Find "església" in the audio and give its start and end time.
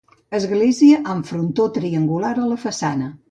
0.37-1.01